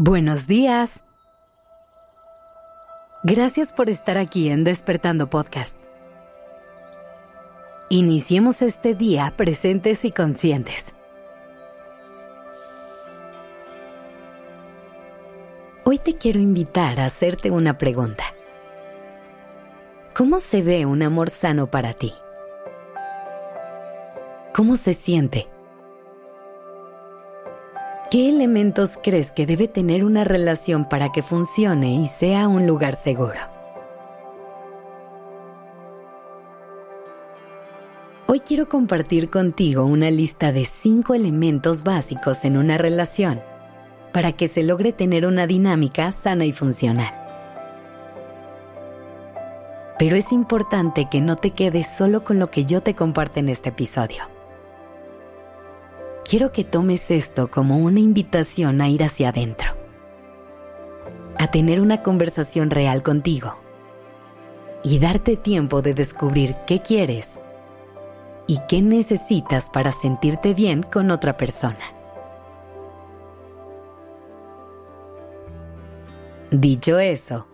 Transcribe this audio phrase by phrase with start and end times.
[0.00, 1.02] Buenos días.
[3.24, 5.76] Gracias por estar aquí en Despertando Podcast.
[7.88, 10.94] Iniciemos este día presentes y conscientes.
[15.84, 18.22] Hoy te quiero invitar a hacerte una pregunta.
[20.14, 22.14] ¿Cómo se ve un amor sano para ti?
[24.54, 25.48] ¿Cómo se siente?
[28.10, 32.96] ¿Qué elementos crees que debe tener una relación para que funcione y sea un lugar
[32.96, 33.38] seguro?
[38.26, 43.42] Hoy quiero compartir contigo una lista de cinco elementos básicos en una relación
[44.14, 47.12] para que se logre tener una dinámica sana y funcional.
[49.98, 53.50] Pero es importante que no te quedes solo con lo que yo te comparto en
[53.50, 54.37] este episodio
[56.28, 59.70] quiero que tomes esto como una invitación a ir hacia adentro,
[61.38, 63.54] a tener una conversación real contigo
[64.82, 67.40] y darte tiempo de descubrir qué quieres
[68.46, 71.94] y qué necesitas para sentirte bien con otra persona.
[76.50, 77.46] Dicho eso,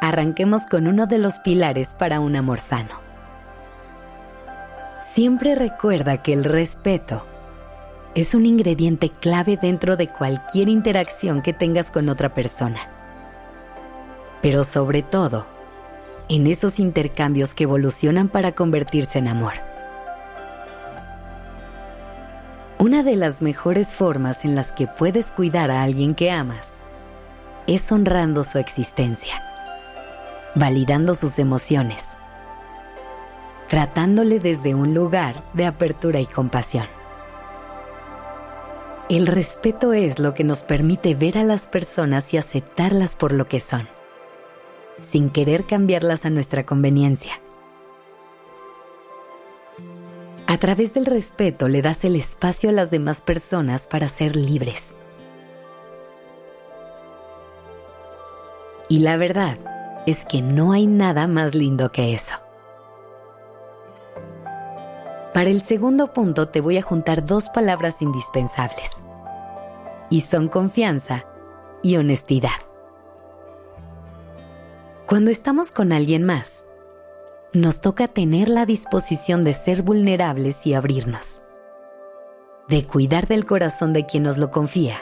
[0.00, 2.94] arranquemos con uno de los pilares para un amor sano.
[5.00, 7.22] Siempre recuerda que el respeto
[8.20, 12.80] es un ingrediente clave dentro de cualquier interacción que tengas con otra persona.
[14.42, 15.46] Pero sobre todo,
[16.28, 19.52] en esos intercambios que evolucionan para convertirse en amor.
[22.80, 26.78] Una de las mejores formas en las que puedes cuidar a alguien que amas
[27.68, 29.44] es honrando su existencia,
[30.56, 32.02] validando sus emociones,
[33.68, 36.97] tratándole desde un lugar de apertura y compasión.
[39.08, 43.46] El respeto es lo que nos permite ver a las personas y aceptarlas por lo
[43.46, 43.88] que son,
[45.00, 47.40] sin querer cambiarlas a nuestra conveniencia.
[50.46, 54.94] A través del respeto le das el espacio a las demás personas para ser libres.
[58.90, 59.56] Y la verdad
[60.06, 62.47] es que no hay nada más lindo que eso.
[65.38, 68.90] Para el segundo punto te voy a juntar dos palabras indispensables.
[70.10, 71.26] Y son confianza
[71.80, 72.58] y honestidad.
[75.06, 76.66] Cuando estamos con alguien más,
[77.52, 81.42] nos toca tener la disposición de ser vulnerables y abrirnos,
[82.68, 84.96] de cuidar del corazón de quien nos lo confía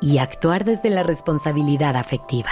[0.00, 2.50] y actuar desde la responsabilidad afectiva.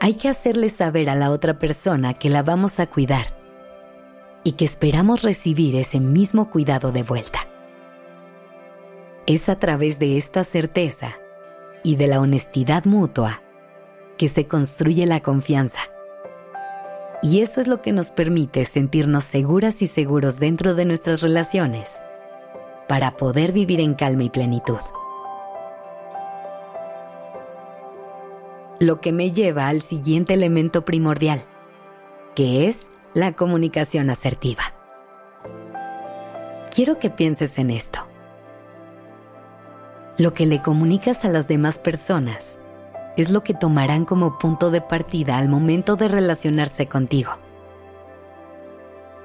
[0.00, 3.33] Hay que hacerle saber a la otra persona que la vamos a cuidar
[4.44, 7.40] y que esperamos recibir ese mismo cuidado de vuelta.
[9.26, 11.16] Es a través de esta certeza
[11.82, 13.42] y de la honestidad mutua
[14.18, 15.80] que se construye la confianza.
[17.22, 21.90] Y eso es lo que nos permite sentirnos seguras y seguros dentro de nuestras relaciones
[22.86, 24.78] para poder vivir en calma y plenitud.
[28.78, 31.40] Lo que me lleva al siguiente elemento primordial,
[32.34, 34.64] que es la comunicación asertiva.
[36.74, 38.00] Quiero que pienses en esto.
[40.18, 42.58] Lo que le comunicas a las demás personas
[43.16, 47.30] es lo que tomarán como punto de partida al momento de relacionarse contigo.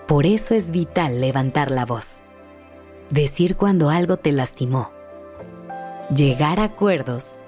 [0.07, 2.21] Por eso es vital levantar la voz,
[3.09, 4.91] decir cuando algo te lastimó,
[6.13, 7.39] llegar a acuerdos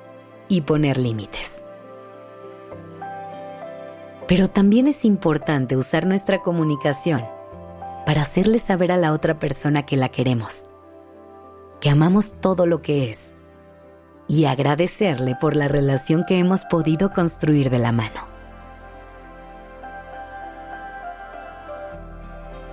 [0.47, 1.60] y poner límites.
[4.27, 7.25] Pero también es importante usar nuestra comunicación
[8.05, 10.63] para hacerle saber a la otra persona que la queremos,
[11.79, 13.35] que amamos todo lo que es
[14.27, 18.27] y agradecerle por la relación que hemos podido construir de la mano.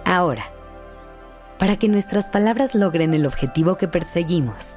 [0.04, 0.44] Ahora,
[1.58, 4.76] para que nuestras palabras logren el objetivo que perseguimos,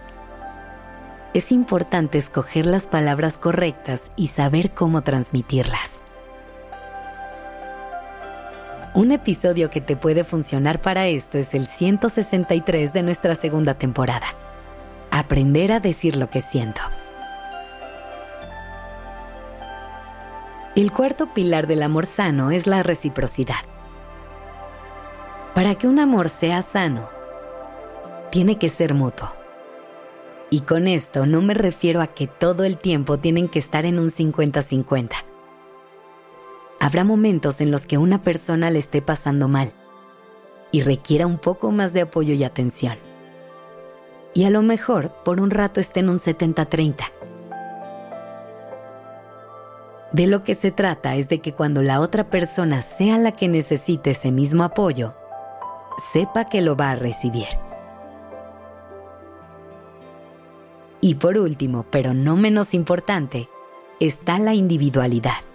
[1.34, 6.01] es importante escoger las palabras correctas y saber cómo transmitirlas.
[8.94, 14.28] Un episodio que te puede funcionar para esto es el 163 de nuestra segunda temporada.
[15.12, 16.82] Aprender a decir lo que siento.
[20.76, 23.64] El cuarto pilar del amor sano es la reciprocidad.
[25.56, 27.08] Para que un amor sea sano,
[28.30, 29.32] tiene que ser mutuo.
[30.50, 34.00] Y con esto no me refiero a que todo el tiempo tienen que estar en
[34.00, 35.31] un 50-50
[36.82, 39.72] Habrá momentos en los que una persona le esté pasando mal
[40.72, 42.98] y requiera un poco más de apoyo y atención.
[44.34, 47.04] Y a lo mejor por un rato esté en un 70-30.
[50.12, 53.48] De lo que se trata es de que cuando la otra persona sea la que
[53.48, 55.14] necesite ese mismo apoyo,
[56.12, 57.48] sepa que lo va a recibir.
[61.00, 63.50] Y por último, pero no menos importante,
[64.00, 65.51] está la individualidad.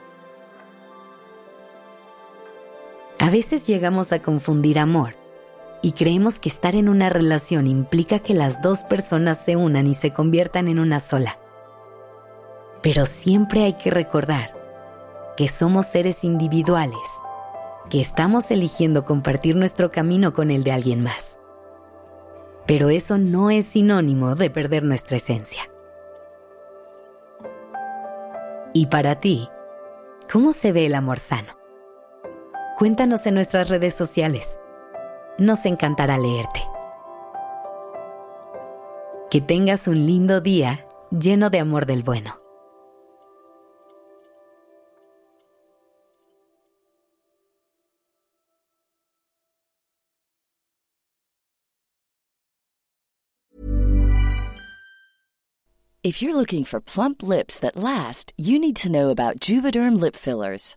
[3.27, 5.17] A veces llegamos a confundir amor
[5.83, 9.97] y creemos que estar en una relación implica que las dos personas se unan y
[9.97, 11.37] se conviertan en una sola.
[12.85, 14.55] Pero siempre hay que recordar
[15.37, 17.01] que somos seres individuales,
[17.91, 21.37] que estamos eligiendo compartir nuestro camino con el de alguien más.
[22.65, 25.63] Pero eso no es sinónimo de perder nuestra esencia.
[28.73, 29.49] Y para ti,
[30.33, 31.66] ¿cómo se ve el amor sano?
[32.77, 34.61] Cuéntanos en nuestras redes sociales.
[35.39, 36.61] Nos encantará leerte.
[39.31, 42.39] Que tengas un lindo día lleno de amor del bueno.
[56.03, 60.15] If you're looking for plump lips that last, you need to know about Juvederm lip
[60.15, 60.77] fillers.